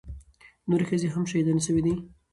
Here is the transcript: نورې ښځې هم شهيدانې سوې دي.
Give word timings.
نورې 0.69 0.85
ښځې 0.89 1.07
هم 1.13 1.23
شهيدانې 1.31 1.61
سوې 1.67 1.81
دي. 1.85 1.93